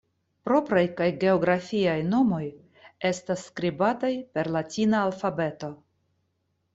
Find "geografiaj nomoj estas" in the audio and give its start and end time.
1.23-3.43